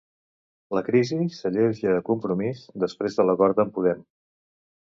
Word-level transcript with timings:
La 0.77 0.81
crisi 0.87 1.19
s'alleuja 1.41 1.93
a 1.97 2.01
Compromís 2.09 2.65
després 2.87 3.21
de 3.21 3.29
l'acord 3.31 3.65
amb 3.65 3.77
Podem. 3.79 4.05